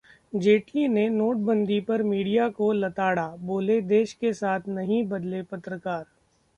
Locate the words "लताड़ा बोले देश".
2.71-4.13